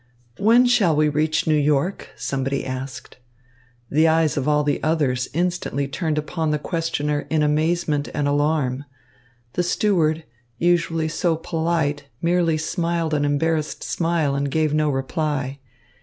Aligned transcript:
"When 0.39 0.65
shall 0.65 0.95
we 0.95 1.09
reach 1.09 1.45
New 1.45 1.53
York?" 1.53 2.09
somebody 2.15 2.65
asked. 2.65 3.17
The 3.91 4.07
eyes 4.07 4.35
of 4.35 4.47
all 4.47 4.63
the 4.63 4.81
others 4.81 5.27
instantly 5.31 5.87
turned 5.87 6.17
upon 6.17 6.49
the 6.49 6.57
questioner 6.57 7.27
in 7.29 7.43
amazement 7.43 8.09
and 8.11 8.27
alarm. 8.27 8.85
The 9.53 9.61
steward, 9.61 10.23
usually 10.57 11.07
so 11.07 11.35
polite 11.35 12.05
merely 12.19 12.57
smiled 12.57 13.13
an 13.13 13.25
embarrassed 13.25 13.83
smile 13.83 14.33
and 14.33 14.49
gave 14.49 14.73
no 14.73 14.89
reply. 14.89 15.59